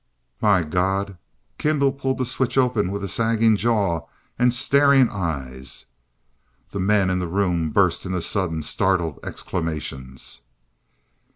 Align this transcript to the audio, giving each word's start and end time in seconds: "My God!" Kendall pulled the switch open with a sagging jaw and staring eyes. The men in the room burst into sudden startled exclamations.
"My 0.41 0.63
God!" 0.63 1.15
Kendall 1.59 1.91
pulled 1.91 2.17
the 2.17 2.25
switch 2.25 2.57
open 2.57 2.89
with 2.89 3.03
a 3.03 3.07
sagging 3.07 3.55
jaw 3.55 4.07
and 4.39 4.51
staring 4.51 5.11
eyes. 5.11 5.85
The 6.71 6.79
men 6.79 7.11
in 7.11 7.19
the 7.19 7.27
room 7.27 7.69
burst 7.69 8.03
into 8.07 8.23
sudden 8.23 8.63
startled 8.63 9.19
exclamations. 9.23 10.41